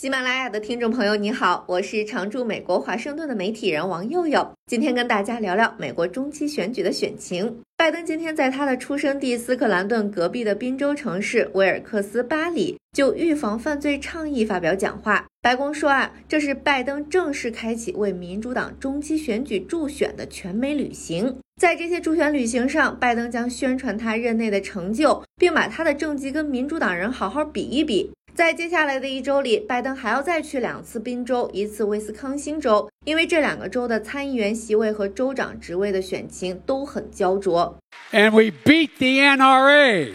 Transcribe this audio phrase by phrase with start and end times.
[0.00, 7.60] 喜马拉雅的听众朋友，你好，我是常驻美国华盛顿的媒体人王佑佑，今天跟大家聊聊美国中期选举的选情。
[7.76, 15.26] 拜登今天在他的出生地斯克兰顿隔壁的宾州城市威尔克斯巴里就预防犯罪倡议发表讲话。
[15.42, 21.36] 白宫说啊，这是拜登正式开启为民主党中期选举助选的全美旅行。
[21.60, 28.10] 在这些助选旅行上，拜登将宣传他任内的成就，并把他的政绩跟民主党人好好比一比。
[28.34, 37.76] 在接下来的一周里，拜登还要再去两次宾州，一次威斯康星州，因为这两个州的参议员席位和州长职位的选情都很焦灼。
[38.12, 40.12] And we beat the NRA.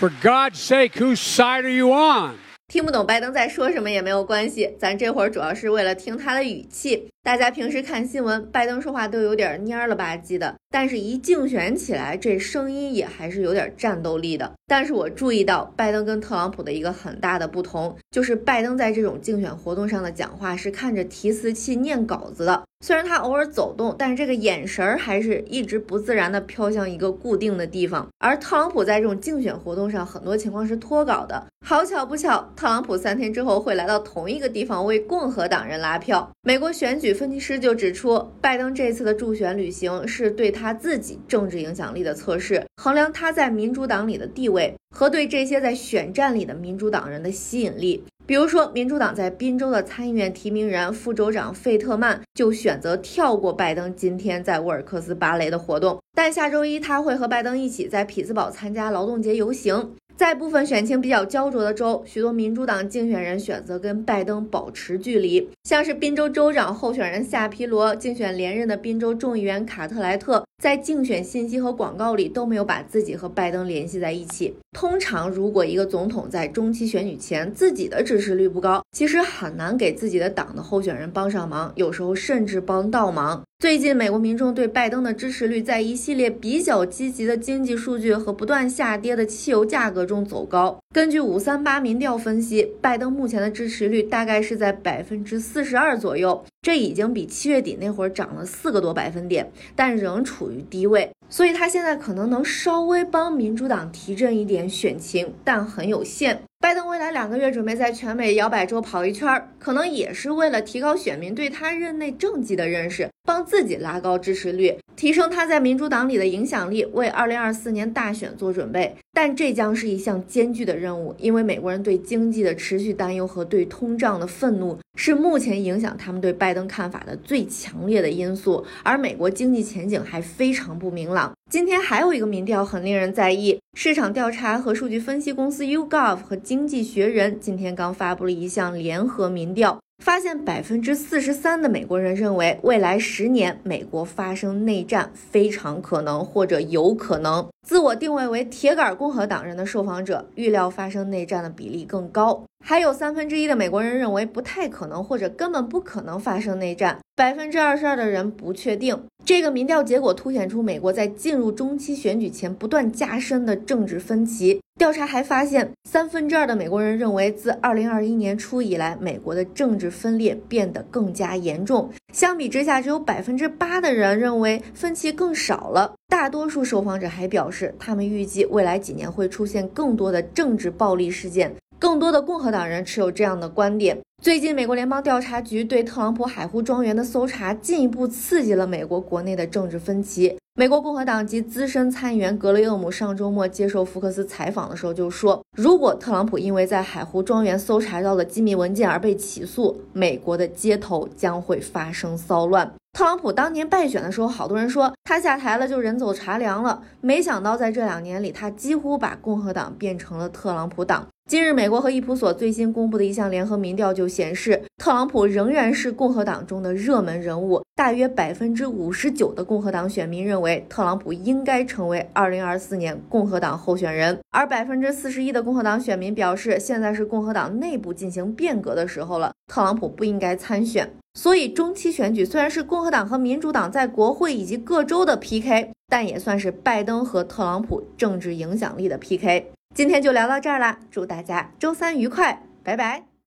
[0.00, 2.36] For God's sake, whose side are you on?
[2.68, 7.08] 听不懂拜登在说什么也没有关系，咱这会儿主要是为了听他的语气。
[7.26, 14.52] 大家平时看新闻，拜登说话都有点蔫了吧唧的，但是一竞选起来，这声音也还是有点战斗力的。
[14.68, 28.06] 但是我注意到拜登跟特朗普的一个很大的不同，就是拜登在这种竞选活动上的讲话是看着提词器念稿子的，虽然他偶尔走动，但是这个眼神儿还是一直不自然的飘向一个固定的地方。
[28.18, 31.44] 而特朗普在这种竞选活动上，很多情况是脱稿的。
[31.64, 36.30] 好巧不巧，特朗普三天之后会来到同一个地方为共和党人拉票。
[36.42, 37.15] 美国选举。
[37.16, 48.04] 分析师就指出，拜登这次的助选旅行是对他自己政治影响力的测试，衡量他在民主党里的地位和对这些在选战里的民主党人的吸引力。
[48.26, 59.94] 比如说，民主党在宾州的参议院提名人副州长费特曼就选择跳过拜登今天在沃尔克斯芭蕾的活动，但下周一他会和拜登一起在匹兹堡参加劳动节游行。
[60.16, 74.54] 在部分选情比较焦灼的州，许多民主党竞选人选择跟拜登保持距离，像是宾州州长候选人夏皮罗竞选连任的宾州众议员卡特莱特，在竞选信息和广告里都没有把自己和拜登联系在一起。
[74.72, 83.42] 通常，如果一个总统在中期选举前自己的支持率不高，其实很难给自己的党的候选人帮上忙，有时候甚至帮倒忙。
[83.58, 90.78] 最近，美国民众对拜登的支持率在一系列比较积极的经济数据和不断下跌的汽油价格中走高。
[90.94, 101.10] 根据五三八民调分析，拜登目前的支持率大概是在百分之四十二左右，这已经比七月底那会儿涨了四个多百分点，但仍处于低位。
[101.28, 106.42] 所以，他现在可能能稍微帮民主党提振一点选情，但很有限。
[106.60, 118.96] 拜登未来两个月准备在全美摇摆州跑一圈，可能也是为了提高选民对他任内政绩的认识，帮自己拉高支持率，提升他在民主党里的影响力，为二零二四年大选做准备。
[119.12, 131.32] 但这将是一项艰巨的任务，因为美国人对经济的持续担忧和对通胀的愤怒是目前影响他们对拜登看法的最强烈的因素，而美国经济前景还非常不明朗。
[131.50, 147.48] 今天还有一个民调很令人在意，市场调查和数据分析公司 YouGov 和经济学人今天刚发布了一项联合民调，发现百分之四十三的美国人认为未来十年美国发生内战非常可能或者有可能。
[147.66, 152.40] 自我定位为铁杆共和党人的受访者预料发生内战的比例更高。
[152.64, 158.96] 还有三分之一的美国人认为不太可能或者根本不可能发生内战，百分之二十二的人不确定。
[159.24, 164.60] 这个民调结果凸显出美国在进入中期选举前不断加深的政治分歧。
[164.78, 171.90] 调查还发现，三分之二的美国人认为，自二零二一年初以来，美国的政治分裂变得更加严重。
[172.12, 175.94] 相比之下，只有百分之八的人认为分歧更少了。
[176.08, 181.54] 大多数受访者还表示，他们预计未来几年会出现更多的政治暴力事件。
[181.78, 183.98] 更多的共和党人持有这样的观点。
[184.22, 190.38] 最近，美国联邦调查局对特朗普海湖庄园的搜查，进一步刺激了美国国内的政治分歧。
[190.58, 211.06] 美国共和党籍资深参议员格雷厄姆上周末接受福克斯采访的时候就说：“如果特朗普因为在海湖庄园搜查到的机密文件而被起诉，美国的街头将会发生骚乱。”特朗普当年败选的时候，好多人说他下台了就人走茶凉了，没想到在这两年里，他几乎把共和党变成了特朗普党。
[211.30, 217.62] 今日，美国和易普所最新公布的一项联合民调就显示，特朗普仍然是共和党中的热门人物。
[217.76, 230.90] 大约百分之五十九的共和党选民认为，特朗普应该成为二零二四年共和党候选人，而百分之四十一的共和党选民表示，现在是共和党内部进行变革的时候了，特朗普不应该参选。
[231.14, 239.52] 所以，中期选举虽然是共和党和民主党在国会以及各州州的 PK，但也算是拜登和特朗普政治影响力的 PK。
[239.74, 243.15] 今天就聊到这儿啦，祝大家周三愉快，拜拜。